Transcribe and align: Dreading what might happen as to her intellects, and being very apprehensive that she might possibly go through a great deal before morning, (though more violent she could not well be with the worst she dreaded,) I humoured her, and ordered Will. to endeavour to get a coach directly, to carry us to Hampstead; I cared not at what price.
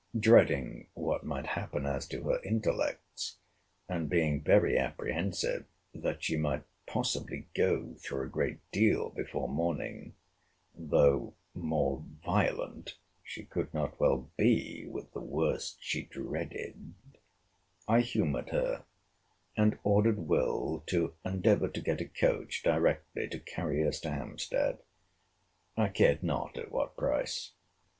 Dreading 0.19 0.87
what 0.95 1.23
might 1.23 1.45
happen 1.45 1.85
as 1.85 2.07
to 2.07 2.23
her 2.23 2.41
intellects, 2.41 3.37
and 3.87 4.09
being 4.09 4.41
very 4.41 4.75
apprehensive 4.75 5.65
that 5.93 6.23
she 6.23 6.35
might 6.37 6.63
possibly 6.87 7.49
go 7.55 7.93
through 7.99 8.23
a 8.23 8.27
great 8.27 8.57
deal 8.71 9.11
before 9.11 9.47
morning, 9.47 10.15
(though 10.73 11.35
more 11.53 12.03
violent 12.25 12.97
she 13.21 13.43
could 13.45 13.71
not 13.75 13.99
well 13.99 14.31
be 14.37 14.87
with 14.87 15.13
the 15.13 15.21
worst 15.21 15.77
she 15.81 16.01
dreaded,) 16.01 16.95
I 17.87 17.99
humoured 18.01 18.49
her, 18.49 18.85
and 19.55 19.77
ordered 19.83 20.17
Will. 20.17 20.81
to 20.87 21.13
endeavour 21.23 21.67
to 21.67 21.79
get 21.79 22.01
a 22.01 22.05
coach 22.07 22.63
directly, 22.63 23.27
to 23.27 23.37
carry 23.39 23.87
us 23.87 23.99
to 23.99 24.09
Hampstead; 24.09 24.79
I 25.77 25.89
cared 25.89 26.23
not 26.23 26.57
at 26.57 26.71
what 26.71 26.97
price. 26.97 27.51